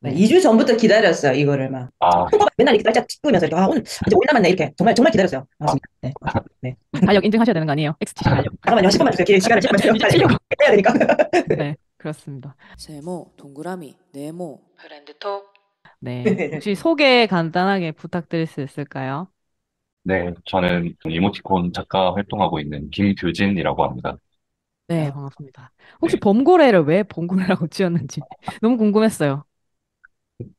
[0.00, 0.12] 네.
[0.12, 1.90] 2주 전부터 기다렸어요, 이거를 막.
[1.98, 4.72] 아, 맨날 이렇게 살짝 찍으면서 이렇게, 아, 오늘 이제 오일 남았네, 이렇게.
[4.76, 5.46] 정말, 정말 기다렸어요.
[5.58, 5.88] 맞습니다.
[6.02, 6.16] 네.
[6.62, 6.76] 네.
[7.06, 7.94] 달력 인증하셔야 되는 거 아니에요?
[8.00, 8.52] XT 달력.
[8.64, 9.24] 잠깐만요, 10분만 주세요.
[9.24, 9.96] 기- 시간을 잠깐만요.
[9.96, 10.34] 이제 치려고.
[10.62, 10.92] 해야 되니까.
[11.54, 12.56] 네, 그렇습니다.
[12.76, 15.52] 세모, 동그라미, 네모, 프렌드톡.
[16.00, 16.38] 네.
[16.52, 19.30] 혹시 소개 간단하게 부탁드릴 수 있을까요?
[20.02, 24.16] 네, 저는 이모티콘 작가 활동하고 있는 김규진이라고 합니다.
[24.88, 25.72] 네, 반갑습니다.
[26.02, 26.20] 혹시 네.
[26.20, 28.24] 범고래를 왜 범고래라고 지었는지
[28.60, 29.44] 너무 궁금했어요.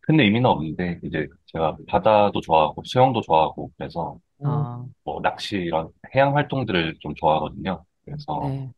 [0.02, 6.36] 큰 의미는 없는데, 이제 제가 바다도 좋아하고 수영도 좋아하고, 그래서 아, 뭐 낚시 이런 해양
[6.36, 7.83] 활동들을 좀 좋아하거든요.
[8.06, 8.70] 그래서 네.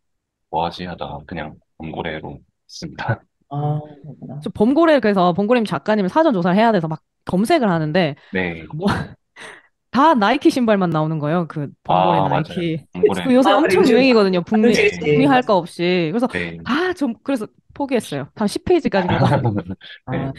[0.49, 3.23] 뭐 하지 하다가 그냥 범고래로 했습니다.
[3.49, 4.39] 아, 그렇구나.
[4.43, 8.63] 저 범고래 그래서 범고래님 작가님을 사전 조사를 해야 돼서 막 검색을 하는데 네.
[8.75, 8.87] 뭐
[9.91, 11.45] 다 나이키 신발만 나오는 거예요.
[11.47, 12.83] 그 범고래 아, 나이키.
[12.93, 13.23] 범고래.
[13.25, 14.41] 그 요새 아, 엄청 요즘- 유행이거든요.
[14.41, 14.99] 북미 그치, 그치.
[14.99, 16.09] 북미할 거 없이.
[16.11, 16.57] 그래서 네.
[16.65, 17.45] 아, 좀 그래서
[17.75, 18.27] 포기했어요.
[18.35, 19.51] 한 10페이지까지 가고.
[20.11, 20.17] 네.
[20.17, 20.33] 아,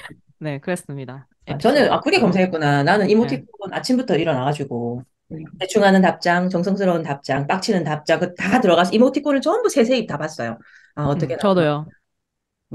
[0.44, 1.26] 네, 그랬습니다.
[1.46, 2.82] 아, 저는, 아, 그게 검색했구나.
[2.84, 5.44] 나는 이모티콘 아침부터 일어나가지고, 네.
[5.58, 10.58] 대충 하는 답장, 정성스러운 답장, 빡치는 답장, 그 다 들어가서 이모티콘을 전부 세세히 다 봤어요.
[10.94, 11.86] 아, 어떻게 음, 저도요.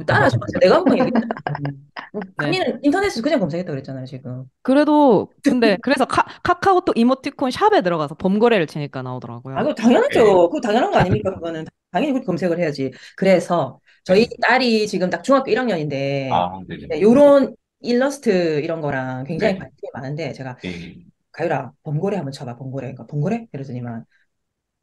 [0.06, 1.12] 따라하셔서 내가 한번 얘기.
[2.38, 2.80] 네.
[2.84, 4.46] 인터넷에서 그냥 검색했다 그랬잖아요, 지금.
[4.62, 9.58] 그래도 근데 그래서 카, 카카오톡 이모티콘 샵에 들어가서 범거래를 치니까 나오더라고요.
[9.58, 10.50] 아, 그거 당연하죠.
[10.50, 11.66] 그거 당연한 거 아닙니까, 그거는.
[11.92, 12.92] 당연히 그렇게 검색을 해야지.
[13.18, 16.60] 그래서 저희 딸이 지금 딱 중학교 1학년인데, 아.
[16.90, 19.60] 네, 요런 일러스트 이런 거랑 굉장히 네.
[19.60, 20.96] 관심이 많은데, 제가 네.
[21.32, 22.88] 가유라, 범고래 한번 쳐봐, 범고래.
[22.94, 23.48] 그러니까 범고래?
[23.54, 24.06] 이러더니만,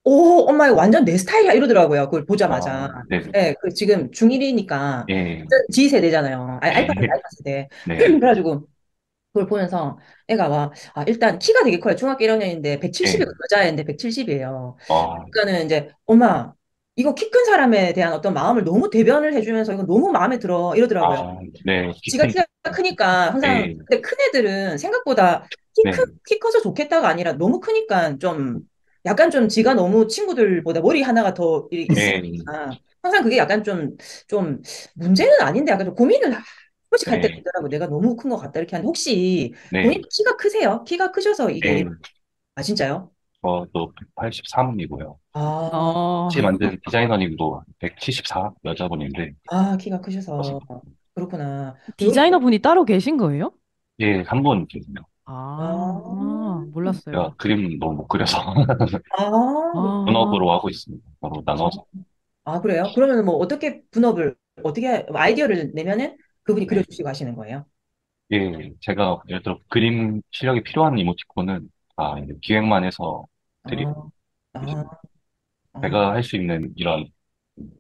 [0.05, 1.53] 오, 엄마, 이거 완전 내 스타일이야.
[1.55, 2.05] 이러더라고요.
[2.07, 2.85] 그걸 보자마자.
[2.95, 3.31] 아, 네네.
[3.33, 5.45] 네, 그 지금 중1이니까, 예.
[5.73, 6.61] G 세대잖아요.
[6.63, 6.75] 아, 네.
[6.77, 7.69] 알파 세대, 알파 세대.
[7.89, 7.97] 네.
[8.21, 8.69] 그래가지고,
[9.33, 11.95] 그걸 보면서 애가 와, 아, 일단 키가 되게 커요.
[11.97, 13.27] 중학교 1학년인데 170이 네.
[13.45, 14.77] 여자애인데 170이에요.
[14.89, 16.55] 아, 그러니까는 이제 엄마
[16.97, 21.19] 이거 키 큰 사람에 대한 어떤 마음을 너무 대변을 해주면서 이거 너무 마음에 들어 이러더라고요.
[21.19, 21.93] 아, 네.
[22.07, 22.45] 지가 키가
[22.75, 23.77] 크니까 항상 네.
[23.87, 25.93] 근데 큰 애들은 생각보다 키, 네.
[25.93, 28.61] 크, 키 커서 좋겠다가 아니라 너무 크니까 좀
[29.07, 32.23] 약간 좀 지가 너무 친구들보다 머리 하나가 더 이- 네.
[32.47, 33.97] 있으니까 항상 그게 약간 좀
[34.29, 34.63] 좀
[34.95, 36.33] 문제는 아닌데 약간 좀 고민을
[37.07, 37.37] 할때 네.
[37.37, 39.81] 되더라고 내가 너무 큰 것 같다 이렇게 하는데 혹시 네.
[39.81, 40.85] 본인 키가 크세요?
[40.85, 42.07] 키가 크셔서 이게 네.
[42.57, 43.13] 아 진짜요?
[43.47, 45.19] 저도 183이고요.
[45.33, 45.41] 아,
[45.73, 50.59] 어, 같이 만든 디자이너님도 174 여자분인데, 아 키가 크셔서
[51.15, 51.77] 그렇구나.
[51.97, 53.53] 디자이너 분이 따로 계신 거예요?
[54.01, 54.95] 예, 한 분 계세요.
[55.25, 55.33] 아,
[56.05, 56.67] 아.
[56.73, 57.15] 몰랐어요.
[57.15, 58.39] 제가 그림 너무 못 그려서
[59.19, 59.25] 아,
[59.73, 61.05] 아, 분업으로 하고 있습니다.
[61.21, 61.85] 서로 나눠서.
[62.45, 62.85] 아 그래요?
[62.95, 66.67] 그러면 뭐 어떻게 분업을 어떻게 아이디어를 내면은 그분이 네.
[66.67, 67.67] 그려주시고 하시는 거예요?
[68.33, 73.25] 예, 제가 예를 들어 그림 실력이 필요한 이모티콘은 다 이제 기획만 해서
[73.67, 73.95] 드리고,
[74.55, 74.85] 아, 아,
[75.75, 77.07] 아, 제가 할 수 있는 이런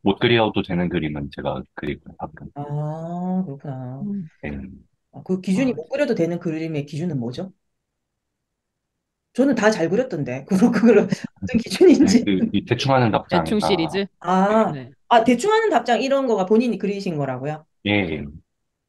[0.03, 2.51] 못 그려도 되는 그림은 제가 그리고 가끔.
[2.55, 4.03] 아, 그렇구나.
[4.03, 4.51] 음, 예.
[5.13, 5.75] 아, 그 기준이 아.
[5.75, 7.53] 못 그려도 되는 그림의 기준은 뭐죠?
[9.35, 10.45] 저는 다 잘 그렸던데.
[10.49, 12.25] 그거 그걸 어떤 기준인지.
[12.25, 13.55] 그, 이 대충 하는 답장.
[13.55, 14.07] 대충 시리즈?
[14.21, 14.93] 아, 네.
[15.09, 17.67] 아 대충 하는 답장 이런 거가 본인이 그리신 거라고요?
[17.87, 18.25] 예, 예.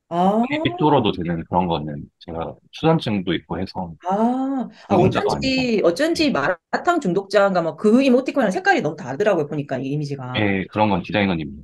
[0.09, 6.99] 아, 삐뚤어도 되는 그런 거는 제가 수전증도 있고 해서 아, 아, 노동자가 어쩐지, 어쩐지 마라탕
[7.01, 10.33] 중독자인가 뭐그 이모티콘이랑 색깔이 너무 다르더라고요, 보니까 이 이미지가.
[10.37, 11.61] 예, 그런 건 디자이너님.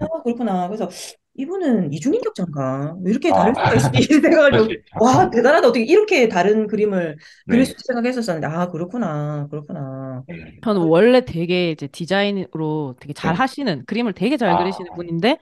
[0.00, 0.66] 아, 그렇구나.
[0.68, 0.88] 그래서
[1.34, 2.96] 이분은 이중인격자인가?
[3.04, 3.78] 왜 이렇게 다를 아.
[3.78, 4.20] 수가 있지?
[4.20, 4.68] 생각을 그럴 좀.
[5.00, 5.68] 와, 대단하다.
[5.68, 7.16] 어떻게 이렇게 다른 그림을
[7.48, 7.64] 그릴 네.
[7.64, 9.46] 수 있지 생각했었었는데, 아, 그렇구나.
[9.50, 10.24] 그렇구나.
[10.30, 10.58] 예.
[10.64, 13.38] 저는 원래 되게 이제 디자인으로 되게 잘 네.
[13.38, 14.58] 하시는, 그림을 되게 잘 아.
[14.58, 15.38] 그리시는 분인데,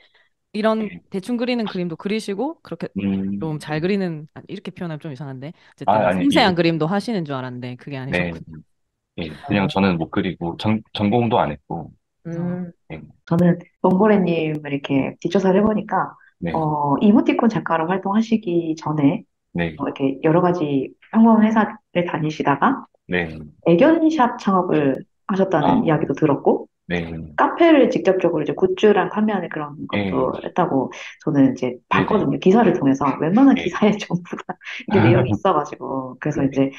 [0.57, 1.01] 이런 네.
[1.11, 6.01] 대충 그리는 그림도 그리시고, 그렇게 음, 좀 잘 그리는, 아, 이렇게 표현하면 좀 이상한데, 어쨌든
[6.01, 6.55] 아, 아니, 섬세한 예.
[6.55, 8.33] 그림도 하시는 줄 알았는데, 그게 네.
[8.33, 8.45] 아니셨군요.
[9.19, 11.93] 예, 그냥 저는 못 그리고 전, 전공도 안 했고,
[12.27, 12.73] 음,
[13.27, 19.23] 저는 봉고래님을 이렇게 뒷조사를 해보니까 네, 어, 이모티콘 작가로 활동하시기 전에
[19.53, 21.77] 네, 어, 이렇게 여러 가지 평범 회사를
[22.09, 25.83] 다니시다가 네, 애견샵 창업을 하셨다는 아.
[25.87, 30.93] 이야기도 들었고 네, 카페를 직접적으로 이제 굿즈랑 판매하는 그런 것도 했다고
[31.25, 32.39] 저는 이제 봤거든요.
[32.39, 33.65] 기사를 통해서 웬만한 네.
[33.65, 34.57] 기사에 전부 다
[34.89, 36.49] 이게 내용이 있어가지고 그래서 네.
[36.53, 36.71] 이제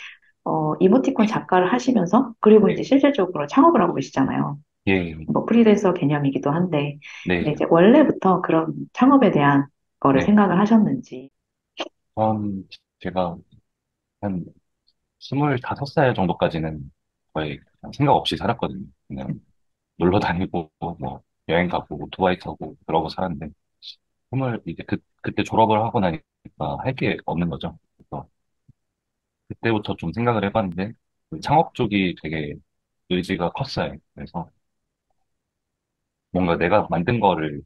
[0.45, 2.73] 어, 이모티콘 작가를 하시면서 그리고 네.
[2.73, 4.57] 이제 실질적으로 창업을 하고 계시잖아요.
[4.87, 6.97] 예, 뭐 프리랜서 개념이기도 한데
[7.27, 7.41] 네.
[7.41, 9.67] 이제 원래부터 그런 창업에 대한
[9.99, 10.25] 거를 네.
[10.25, 11.29] 생각을 하셨는지
[12.15, 12.67] 전
[12.99, 13.37] 제가
[14.21, 14.45] 한
[15.19, 16.91] 25살 정도까지는
[17.33, 17.59] 거의
[17.95, 18.85] 생각 없이 살았거든요.
[19.07, 19.39] 그냥
[19.97, 23.49] 놀러 다니고, 뭐, 여행 가고, 오토바이 타고, 그러고 살았는데,
[24.31, 26.23] 스물, 이제 그, 그때 졸업을 하고 나니까
[26.83, 27.77] 할 게 없는 거죠.
[27.97, 28.27] 그래서
[29.49, 30.93] 그때부터 좀 생각을 해봤는데,
[31.29, 32.55] 그 창업 쪽이 되게
[33.09, 33.95] 의지가 컸어요.
[34.15, 34.49] 그래서
[36.31, 37.63] 뭔가 내가 만든 거를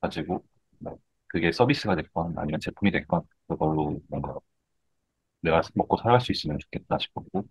[0.00, 0.44] 가지고,
[0.78, 4.34] 뭐 그게 서비스가 됐건 아니면 제품이 됐건 그걸로 뭔가
[5.40, 7.46] 내가 먹고 살아갈 수 있으면 좋겠다 싶었고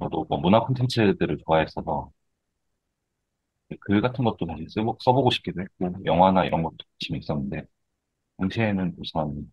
[0.00, 2.12] 저도 뭐 문화 콘텐츠들을 좋아했어서
[3.80, 6.76] 글 같은 것도 다시 쓰고, 써보고 싶기도 했고 영화나 이런 것도
[7.10, 7.64] 있었는데
[8.38, 9.52] 당시에는 우선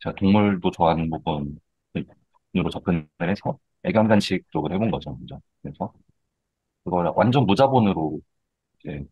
[0.00, 5.40] 제가 동물도 좋아하는 부분으로 접근을 해서 애견 간식 쪽을 해본 거죠, 먼저.
[5.62, 5.92] 그래서
[6.84, 8.20] 그걸 완전 무자본으로
[8.80, 9.04] 이제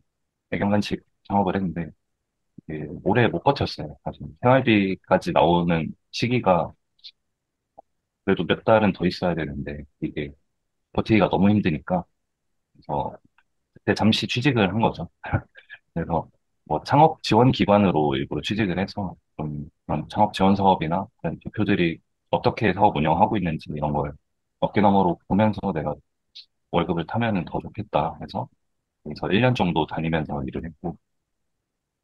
[0.52, 1.90] 애견 간식 창업을 했는데
[2.68, 3.96] 이게 오래 못 버텼어요.
[4.04, 6.72] 사실 생활비까지 나오는 시기가
[8.24, 10.30] 그래도 몇 달은 더 있어야 되는데 이게
[10.92, 12.04] 버티기가 너무 힘드니까
[12.74, 13.16] 그래서
[13.84, 15.08] 그때 잠시 취직을 한 거죠.
[15.94, 16.28] 그래서
[16.64, 21.98] 뭐 창업 지원 기관으로 일부러 취직을 해서 좀 그런 창업 지원 사업이나 그런 대표들이
[22.30, 24.12] 어떻게 사업 운영하고 있는지 이런 걸
[24.60, 25.94] 어깨 너머로 보면서 내가
[26.72, 28.48] 월급을 타면은 더 좋겠다 해서
[29.04, 30.96] 그래서 1년 정도 다니면서 일을 했고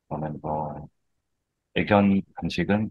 [0.08, 0.88] 그러면서
[1.76, 2.90] 애견 간식은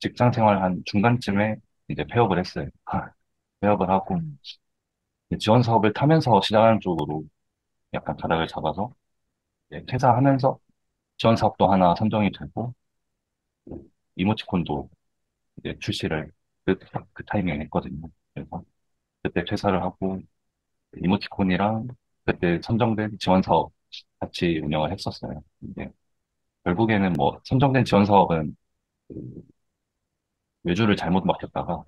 [0.00, 1.56] 직장 생활 한 중간쯤에
[1.88, 2.68] 이제 폐업을 했어요.
[3.60, 4.20] 폐업을 하고
[5.38, 7.24] 지원 사업을 타면서 시작하는 쪽으로
[7.94, 8.92] 약간 가닥을 잡아서
[9.70, 10.58] 이제 퇴사하면서
[11.18, 12.74] 지원 사업도 하나 선정이 되고
[14.16, 14.88] 이모티콘도
[15.58, 16.32] 이제 출시를
[16.64, 16.78] 그,
[17.14, 18.08] 그 타이밍에 했거든요.
[18.34, 18.62] 그래서
[19.22, 20.20] 그때 퇴사를 하고
[21.02, 21.88] 이모티콘이랑
[22.26, 23.72] 그때 선정된 지원 사업
[24.20, 25.42] 같이 운영을 했었어요.
[25.60, 25.92] 근데
[26.64, 28.56] 결국에는 뭐 선정된 지원 사업은
[29.08, 29.14] 그
[30.64, 31.84] 외주를 잘못 맡겼다가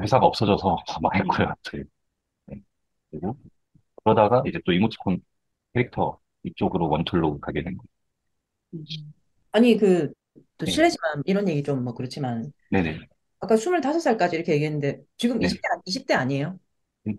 [0.00, 1.54] 회사가 없어져서 망했고요.
[2.46, 2.60] 네.
[3.10, 3.36] 그리고
[4.04, 5.20] 그러다가 이제 또 이모티콘
[5.74, 7.88] 캐릭터 이쪽으로 원툴로 가게 된 거예요.
[9.52, 10.12] 아니, 그,
[10.58, 10.66] 또 네.
[10.66, 13.08] 실례지만, 이런 얘기 좀 뭐 그렇지만, 네네.
[13.40, 15.60] 아까 25살까지 이렇게 얘기했는데, 지금 네.
[15.60, 16.58] 20대, 20대 아니에요?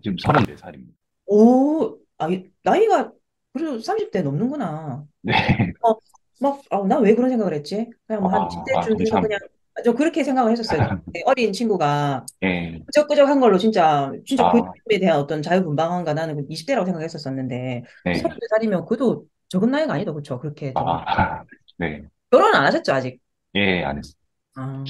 [0.02, 0.94] 지금 34살입니다.
[1.26, 2.28] 오, 아,
[2.62, 3.12] 나이가
[3.52, 5.06] 그래도 30대 넘는구나.
[5.22, 5.74] 네.
[5.80, 5.94] 어,
[6.40, 7.90] 막, 아, 나왜 그런 생각을 했지?
[8.06, 9.20] 그냥 뭐 한 아, 아, 20대쯤 돼서 참.
[9.20, 9.38] 그냥,
[9.84, 10.80] 저 그렇게 생각을 했었어요.
[11.26, 12.78] 어린 친구가 예.
[12.86, 14.52] 끄적끄적한 걸로 진짜, 진짜 아.
[14.52, 18.12] 교육에 대한 어떤 자유분방한가 나는 20대라고 생각했었었는데, 네.
[18.12, 20.38] 30살이면 그도 적은 나이가 아니다, 그쵸?
[20.38, 20.86] 그렇게 좀.
[20.86, 21.44] 아,
[21.78, 22.02] 네.
[22.30, 23.20] 결혼 안 하셨죠, 아직?
[23.54, 24.14] 예, 안 했어요.
[24.56, 24.84] 아,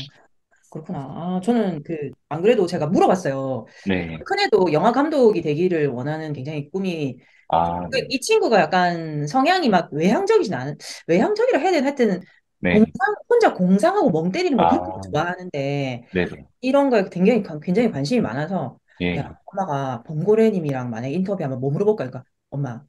[0.71, 0.99] 그렇구나.
[1.01, 3.67] 아, 저는 그, 안 그래도 제가 물어봤어요.
[3.87, 4.19] 네.
[4.25, 7.19] 큰애도 영화 감독이 되기를 원하는 굉장히 꿈이,
[7.49, 10.77] 아, 그이 친구가 약간 성향이 막 외향적이진 않은,
[11.07, 11.87] 외향적이라 해야 되나?
[11.87, 12.21] 하여튼,
[12.63, 12.79] 네.
[12.79, 15.01] 공상, 혼자 공상하고 멍 때리는 거 아.
[15.13, 16.47] 좋아하는데, 네네.
[16.61, 19.17] 이런 거에 굉장히, 관- 굉장히 관심이 많아서, 예.
[19.17, 22.07] 야, 엄마가 범고래님이랑 만약에 인터뷰하면 뭐 물어볼까?
[22.07, 22.85] 그러니까, 엄마,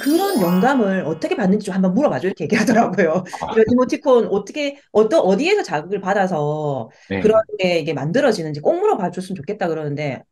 [0.00, 2.26] 그런 영감을 어떻게 받는지 좀 한번 물어봐줘.
[2.28, 3.24] 이렇게 얘기하더라고요.
[3.40, 7.22] 아, 이런 이모티콘 어떻게, 어떠, 어디에서 자극을 받아서 네.
[7.22, 10.22] 그런 게 이게 만들어지는지 꼭 물어봐 줬으면 좋겠다 그러는데,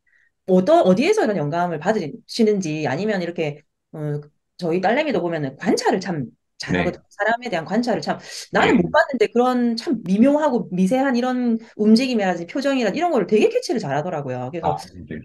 [0.47, 3.63] 어떠, 어디에서 이런 영감을 받으시는지 아니면 이렇게,
[3.93, 4.21] 어,
[4.57, 6.27] 저희 딸내미도 보면은 관찰을 참
[6.57, 7.03] 잘하거든요.
[7.09, 8.17] 사람에 대한 관찰을 참,
[8.51, 8.81] 나는 네.
[8.81, 14.49] 못 봤는데 그런 참 미묘하고 미세한 이런 움직임이라든지 표정이라든지 이런 걸 되게 캐치를 잘하더라고요.
[14.51, 15.19] 그래서 아, 네.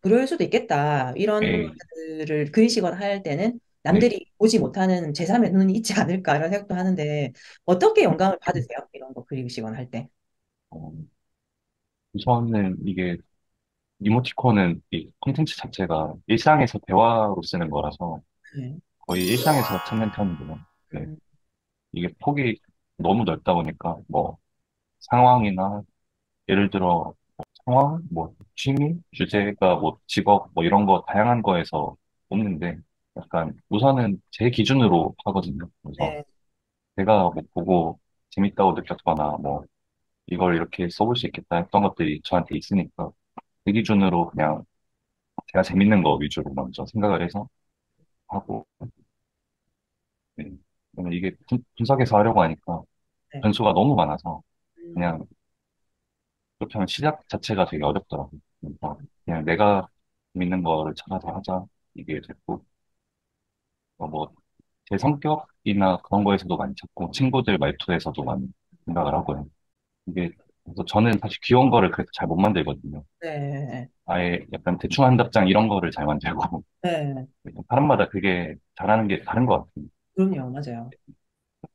[0.00, 1.12] 그럴 수도 있겠다.
[1.16, 1.70] 이런 네.
[2.18, 7.32] 것들을 그리시거나 할 때는 남들이 보지 못하는 제3의 눈이 있지 않을까 이런 생각도 하는데
[7.64, 8.78] 어떻게 영감을 받으세요?
[8.92, 10.08] 이런 거 그리시거나 할 때.
[10.70, 10.92] 어,
[12.14, 13.16] 우선은 이게
[14.00, 18.80] 이모티콘은 이 콘텐츠 자체가 일상에서 대화로 쓰는 거라서 네.
[19.06, 20.58] 거의 일상에서 찾는 편이고요.
[20.96, 21.06] 네.
[21.06, 21.16] 음,
[21.92, 22.60] 이게 폭이
[22.98, 24.38] 너무 넓다 보니까 뭐
[25.00, 25.82] 상황이나
[26.48, 31.96] 예를 들어 뭐 상황, 뭐 취미, 주제가 뭐 직업 뭐 이런 거 다양한 거에서
[32.30, 32.78] 뽑는데
[33.16, 35.68] 약간 우선은 제 기준으로 하거든요.
[35.82, 36.24] 그래서 네.
[36.96, 39.64] 제가 뭐 보고 재밌다고 느꼈거나 뭐
[40.28, 43.10] 이걸 이렇게 써볼 수 있겠다 했던 것들이 저한테 있으니까
[43.64, 44.64] 그 기준으로 그냥
[45.48, 47.48] 제가 재밌는 거 위주로 먼저 생각을 해서
[48.28, 48.66] 하고
[50.36, 50.56] 네.
[50.96, 52.82] 왜냐면 이게 분, 분석해서 하려고 하니까
[53.32, 53.40] 네.
[53.42, 54.42] 변수가 너무 많아서
[54.78, 55.26] 음, 그냥
[56.58, 58.40] 그렇게 하면 시작 자체가 되게 어렵더라고요.
[58.60, 59.88] 그러니까 그냥 내가
[60.34, 62.64] 재밌는 거를 찾아서 하자 이게 됐고
[63.98, 64.32] 어, 뭐
[64.90, 68.48] 제 성격이나 그런 거에서도 많이 찾고 친구들 말투에서도 많이
[68.86, 69.46] 생각을 하고요.
[70.06, 70.30] 이게
[70.64, 73.04] 그래서 저는 사실 귀여운 거를 그래서 잘 못 만들거든요.
[73.20, 73.90] 네.
[74.06, 77.26] 아예 약간 대충 한 답장 이런 거를 잘 만들고 네.
[77.68, 79.86] 사람마다 그게 잘하는 게 다른 것 같아요.
[80.16, 80.50] 그럼요.
[80.52, 80.94] 맞아요.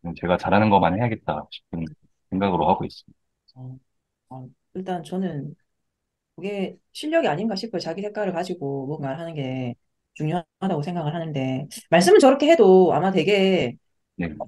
[0.01, 1.85] 그냥 제가 잘하는 것만 해야겠다 싶은
[2.29, 3.17] 생각으로 하고 있습니다.
[3.55, 3.77] 어,
[4.29, 5.55] 어, 일단 저는
[6.35, 7.79] 그게 실력이 아닌가 싶어요.
[7.81, 9.75] 자기 색깔을 가지고 뭔가를 하는 게
[10.15, 13.77] 중요하다고 생각을 하는데, 말씀은 저렇게 해도 아마 되게,
[14.15, 14.47] 네, 어,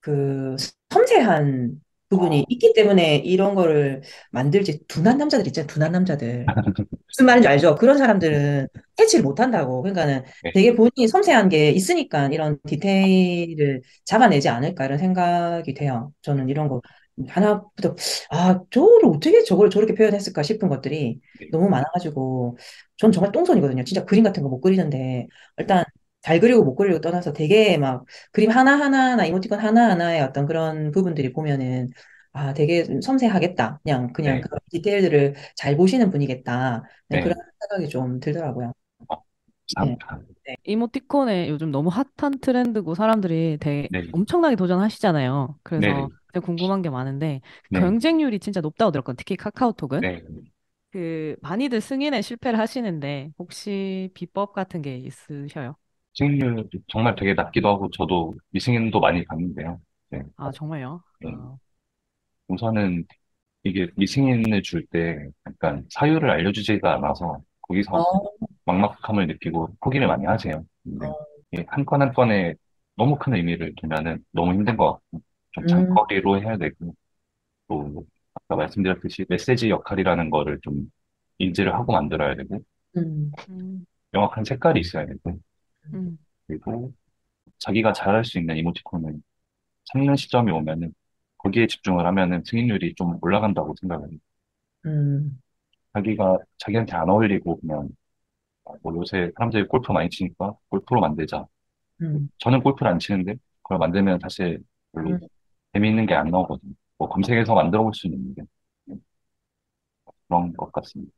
[0.00, 0.56] 그,
[0.90, 1.82] 섬세한
[2.12, 5.66] 부분이 있기 때문에 이런 거를 만들지 둔한 남자들 있잖아요.
[5.68, 6.52] 둔한 남자들.
[7.08, 7.76] 무슨 말인지 알죠?
[7.76, 9.82] 그런 사람들은 캐치를 못 한다고.
[9.82, 10.52] 그러니까는 네.
[10.54, 16.12] 되게 본인이 섬세한 게 있으니까 이런 디테일을 잡아내지 않을까 이런 생각이 돼요.
[16.22, 16.80] 저는 이런 거
[17.28, 17.94] 하나부터
[18.30, 21.48] 아, 저를 어떻게 저걸 저렇게 표현했을까 싶은 것들이 네.
[21.52, 22.56] 너무 많아 가지고
[22.96, 23.84] 전 정말 똥손이거든요.
[23.84, 25.26] 진짜 그림 같은 거 못 그리는데
[25.58, 25.84] 일단
[26.22, 31.90] 잘 그리고 못 그리고 떠나서 되게 막 그림 하나하나나 이모티콘 하나하나의 어떤 그런 부분들이 보면은
[32.32, 33.80] 아, 되게 섬세하겠다.
[33.82, 34.40] 그냥, 그냥 네.
[34.40, 36.82] 그런 디테일들을 잘 보시는 분이겠다.
[37.08, 37.22] 네, 네.
[37.22, 38.72] 그런 생각이 좀 들더라고요.
[39.74, 40.20] 감사합니다.
[40.64, 44.02] 이모티콘에 요즘 너무 핫한 트렌드고 사람들이 되게 네.
[44.12, 45.58] 엄청나게 도전하시잖아요.
[45.62, 46.06] 그래서 네.
[46.32, 47.80] 되게 궁금한 게 많은데 네.
[47.80, 49.16] 경쟁률이 진짜 높다고 들었거든요.
[49.18, 50.00] 특히 카카오톡은.
[50.00, 50.22] 네.
[50.92, 55.76] 그 많이들 승인에 실패를 하시는데 혹시 비법 같은 게 있으셔요?
[56.14, 59.80] 승률 정말 되게 낮기도 하고 저도 미승인도 많이 봤는데요.
[60.10, 60.22] 네.
[60.36, 61.02] 아, 정말요?
[61.20, 61.32] 네.
[61.32, 61.58] 아,
[62.48, 63.06] 우선은
[63.64, 70.64] 이게 미승인을 줄 때 약간 사유를 알려주지가 않아서 거기서 어, 막막함을 느끼고 포기를 많이 하세요.
[70.84, 72.54] 근데 어, 한 건 한 건에
[72.96, 76.94] 너무 큰 의미를 두면은 너무 힘든 것 같고 좀 음, 장거리로 해야 되고
[77.68, 78.04] 또
[78.34, 80.90] 아까 말씀드렸듯이 메시지 역할이라는 거를 좀
[81.38, 82.60] 인지를 하고 만들어야 되고
[82.96, 85.38] 음, 음, 명확한 색깔이 있어야 되고
[85.94, 86.92] 음, 그리고
[87.60, 89.14] 자기가 잘할 수 있는 이모티콘을
[89.86, 90.94] 찾는 시점이 오면은
[91.38, 94.18] 거기에 집중을 하면은 승인율이 좀 올라간다고 생각을 해요.
[94.86, 95.40] 음,
[95.94, 97.88] 자기가 자기한테 안 어울리고 그냥
[98.82, 101.46] 뭐 요새 사람들이 골프 많이 치니까 골프로 만들자.
[102.00, 104.60] 음, 저는 골프를 안 치는데 그걸 만들면 사실
[104.92, 105.28] 별로 음,
[105.74, 106.74] 재미있는 게 안 나오거든요.
[106.98, 108.42] 뭐 검색해서 만들어 볼 수는 있는데
[110.28, 111.12] 그런 것 같습니다.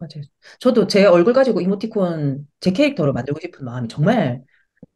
[0.00, 0.24] 맞아요.
[0.60, 4.42] 저도 제 얼굴 가지고 이모티콘 제 캐릭터로 만들고 싶은 마음이 정말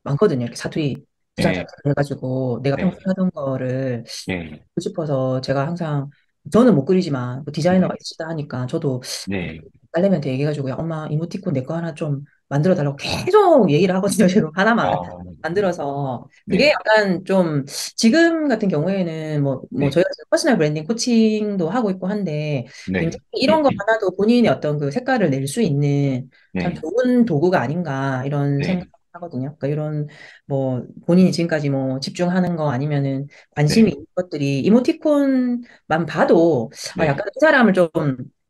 [0.05, 0.45] 많거든요.
[0.45, 1.05] 이렇게 사투리
[1.39, 6.11] 예, 부자작성 해가지고 내가 네, 평소에 하던 거를 예, 하고 싶어서 제가 항상
[6.53, 9.61] 저는 못 그리지만 뭐 디자이너가 네, 있으시다 하니까 저도 네,
[9.95, 14.27] 딸내미한테 얘기해가지고 야, 엄마 이모티콘 내 거 하나 좀 만들어 달라고 계속 얘기를 하거든요.
[14.29, 16.29] 제가 하나만 아, 만들어서.
[16.49, 17.65] 그게 네, 약간 좀
[17.97, 23.21] 지금 같은 경우에는 뭐, 뭐 네, 저희가 personal branding coaching도 하고 있고 한데 네, 굉장히
[23.33, 28.25] 이런 거 하나도 본인의 어떤 그 색깔을 낼 수 있는 참 네, 좋은 도구가 아닌가
[28.25, 29.57] 이런 네, 생각을 하거든요.
[29.59, 30.07] 그러니까 이런
[30.47, 37.07] 뭐 본인이 지금까지 뭐 집중하는 거 아니면은 관심이 네, 있는 것들이 이모티콘만 봐도 아 네,
[37.07, 37.91] 약간 이 사람을 좀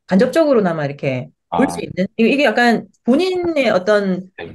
[0.06, 4.54] 간접적으로나마 이렇게 볼수 아, 있는 이게 약간 본인의 어떤 네,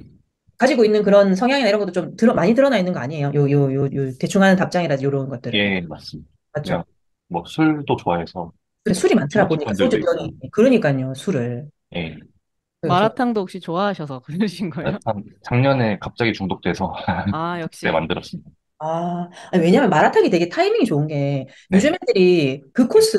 [0.57, 3.31] 가지고 있는 그런 성향이나 이런 것도 좀 드러, 많이 드러나 있는 거 아니에요?
[3.35, 5.53] 요, 요, 요, 요 대충 하는 답장이라든지 이런 것들은.
[5.53, 6.29] 예, 맞습니다.
[6.53, 6.85] 맞죠?
[7.27, 8.51] 뭐 술도 좋아해서
[8.83, 10.33] 그래, 술이 많더라 보니까 소주 병이.
[10.39, 11.69] 있고, 그러니까요, 술을.
[11.95, 12.17] 예,
[12.81, 14.99] 그래서 마라탕도 혹시 좋아하셔서 그러신 거예요?
[15.05, 16.93] 한 작년에 갑자기 중독돼서
[17.31, 17.91] 아, 역시.
[17.93, 18.49] 만들었습니다.
[18.79, 23.17] 아, 아니, 왜냐면 마라탕이 되게 타이밍이 좋은 게 요즘 네, 애들이 그 코스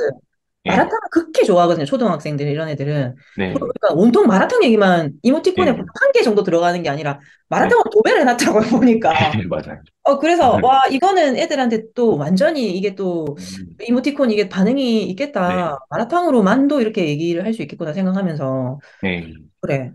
[0.66, 1.84] 예, 마라탕을 극히 좋아하거든요.
[1.86, 3.16] 초등학생들 이런 애들은.
[3.34, 7.20] 네, 그러니까 온통 마라탕 얘기만 이모티콘에 예, 한개 정도 들어가는 게 아니라
[7.54, 9.12] 네, 마라탕을 도배를 해놨더라고요, 보니까.
[9.38, 9.82] 예, 맞아요.
[10.02, 15.78] 어, 그래서, 와, 이거는 애들한테 또 완전히 이게 또 음, 이모티콘 이게 반응이 네, 있겠다.
[15.90, 19.92] 마라탕으로만도 이렇게 얘기를 할 수 있겠구나 생각하면서, 네, 그래.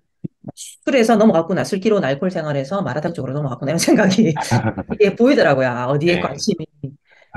[0.55, 1.63] 술에서 넘어갔구나.
[1.63, 3.71] 술기로 알코올 생활에서 마라탕 쪽으로 넘어갔구나.
[3.71, 4.35] 이런 생각이
[4.99, 5.67] 이게 보이더라고요.
[5.69, 6.65] 아, 어디에 네, 관심이,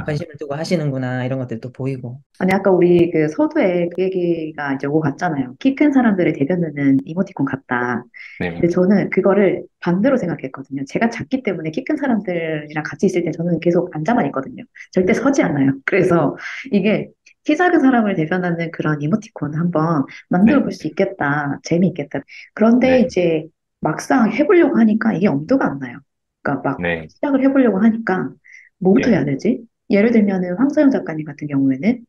[0.04, 1.24] 관심을 두고 하시는구나.
[1.24, 2.20] 이런 것들도 보이고.
[2.40, 5.56] 아니, 아까 우리 그 서두에 그 얘기가 이제 오고 갔잖아요.
[5.58, 8.04] 키 큰 사람들의 대변에는 이모티콘 같다.
[8.38, 10.84] 네, 근데 저는 그거를 반대로 생각했거든요.
[10.86, 14.64] 제가 작기 때문에 키 큰 사람들이랑 같이 있을 때 저는 계속 앉아만 있거든요.
[14.92, 15.72] 절대 서지 않아요.
[15.84, 16.36] 그래서
[16.72, 17.08] 이게
[17.44, 21.58] 키 작은 사람을 대변하는 그런 이모티콘 한번 만들어 네, 볼수 있겠다.
[21.64, 22.20] 재미있겠다.
[22.54, 23.46] 그런데 네, 이제
[23.80, 25.98] 막상 해보려고 하니까 이게 엄두가 안 나요.
[26.42, 28.30] 그러니까 막 네, 시작을 해보려고 하니까
[28.78, 29.64] 뭐부터 예, 해야 되지?
[29.90, 32.04] 예를 들면은 황소영 작가님 같은 경우에는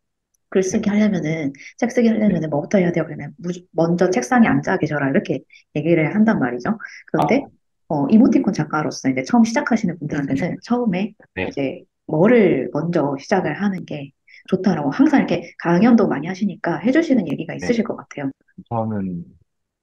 [0.50, 3.05] 글쓰기 네, 하려면은, 책 쓰기 네, 하려면은 뭐부터 해야 돼요?
[3.05, 5.09] 그러면 무- 먼저 책상에 앉아 계셔라.
[5.09, 5.41] 이렇게
[5.75, 6.77] 얘기를 한단 말이죠.
[7.07, 7.50] 그런데, 아,
[7.89, 14.12] 어, 이모티콘 작가로서 이제 처음 시작하시는 분들한테는 처음에 네, 이제 뭐를 먼저 시작을 하는 게
[14.50, 17.57] 좋다라고 항상 이렇게 강연도 많이 하시니까 해주시는 얘기가 네.
[17.67, 18.31] 있으실 것 같아요.
[18.69, 19.25] 저는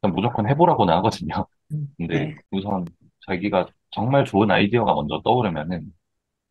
[0.02, 1.46] 일단 무조건 해보라고는 하거든요.
[1.72, 2.36] 음, 근데 네.
[2.50, 2.84] 우선
[3.26, 5.92] 자기가 정말 좋은 아이디어가 먼저 떠오르면은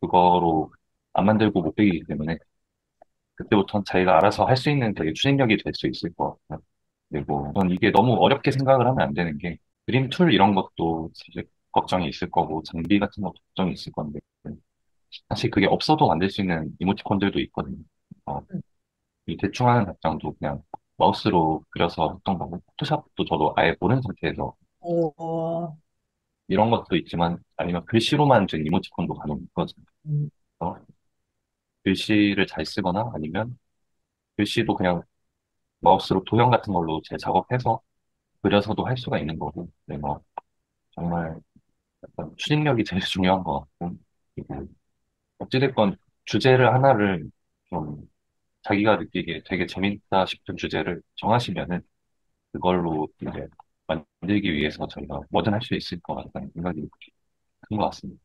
[0.00, 0.72] 그거로
[1.16, 2.38] 안 만들고 못 배기기 때문에
[3.36, 6.62] 그때부터는 자기가 알아서 할 수 있는 되게 추진력이 될 수 있을 것 같아요.
[7.10, 11.48] 그리고 전 이게 너무 어렵게 생각을 하면 안 되는 게 그림 tool 이런 것도 사실
[11.72, 14.20] 걱정이 있을 거고 장비 같은 것도 걱정이 있을 건데
[15.28, 17.78] 사실 그게 없어도 만들 수 있는 이모티콘들도 있거든요.
[18.26, 18.60] 어, 음.
[19.26, 20.62] 이 대충 하는 답장도 그냥
[20.98, 25.76] 마우스로 그려서 했던 거고 Photoshop도 저도 아예 모르는 상태에서 오, 어,
[26.48, 29.84] 이런 것도 있지만 아니면 글씨로만 된 이모티콘도 가능했거든요.
[31.86, 33.58] 글씨를 잘 쓰거나 아니면
[34.36, 35.02] 글씨도 그냥
[35.80, 37.80] 마우스로 도형 같은 걸로 제 작업해서
[38.42, 40.20] 그려서도 할 수가 있는 거고, 네, 뭐,
[40.92, 41.38] 정말
[42.04, 43.96] 약간 추진력이 제일 중요한 것 같고,
[45.38, 47.30] 어찌됐건 주제를 하나를
[47.70, 48.08] 좀
[48.62, 51.82] 자기가 느끼기에 되게 재밌다 싶은 주제를 정하시면은
[52.52, 53.48] 그걸로 이제
[53.88, 56.82] 만들기 위해서 저희가 뭐든 할 수 있을 것 같다는 생각이
[57.68, 58.20] 큰 것 같습니다.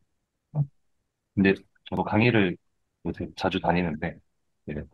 [1.34, 1.54] 근데
[1.84, 2.56] 저도 강의를
[3.06, 4.16] 요새 자주 다니는데
[4.68, 4.84] 이제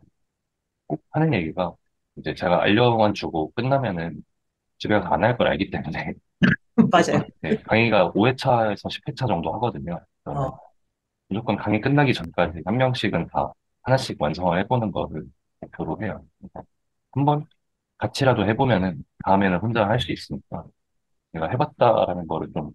[0.87, 1.75] 꼭 하는 얘기가
[2.17, 4.23] 이제 제가 알려만 주고 끝나면은
[4.79, 6.13] 집에 가서 안 할 걸 알기 때문에
[6.91, 7.23] 맞아요.
[7.41, 9.99] 네, 강의가 5회차에서 10회차 정도 하거든요.
[10.23, 10.59] 그러면 어,
[11.29, 15.25] 무조건 강의 끝나기 전까지 한 명씩은 다 하나씩 완성을 해보는 거를
[15.61, 16.25] 목표로 해요.
[16.39, 16.67] 그래서
[17.13, 17.45] 한번
[17.99, 20.65] 같이라도 해보면은 다음에는 혼자 할 수 있으니까
[21.33, 22.71] 내가 해봤다라는 거를 좀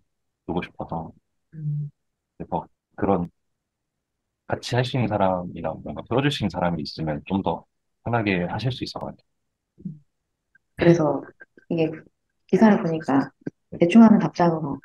[0.47, 1.13] 보고 싶어서
[1.55, 1.91] 음,
[2.39, 3.31] 그래서 그런
[4.55, 7.65] 같이 할 수 있는 사람이나 뭔가 들어줄 수 있는 사람이 있으면 좀 더
[8.05, 9.25] 편하게 하실 수 있을 것 같아요.
[10.77, 11.23] 그래서
[11.69, 11.91] 이게
[12.49, 13.31] 기사를 보니까
[13.79, 14.81] 대충 하는 답장으로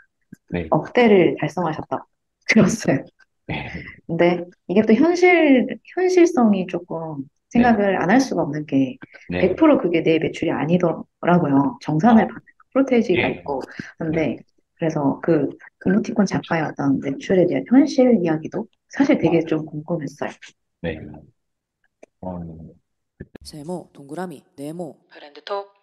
[0.49, 2.05] 네, 억대를 달성하셨다고
[2.49, 3.05] 들었어요.
[3.47, 8.97] 네, 근데 이게 또 현실, 현실성이 조금 생각을 안할 수가 없는 게
[9.27, 11.77] 네, 100% 그게 내 매출이 아니더라고요.
[11.81, 12.41] 정산을 아, 받는
[12.73, 13.61] 프로테이지가 예, 있고.
[13.97, 14.37] 근데
[14.75, 15.49] 그래서 그
[15.85, 20.31] 이모티콘 작가의 어떤 매출에 대한 현실 이야기도 사실 되게 좀 궁금했어요.
[20.81, 20.97] 네.
[22.21, 22.39] 어,
[23.43, 25.78] 세모, 동그라미, 네모, 프렌드톡